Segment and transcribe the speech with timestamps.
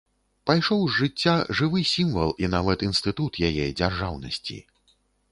[0.49, 4.57] Пайшоў з жыцця жывы сімвал і нават інстытут яе дзяржаўнасці.